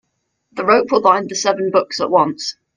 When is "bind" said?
1.03-1.29